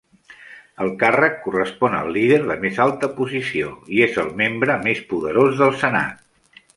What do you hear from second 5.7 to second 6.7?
Senat.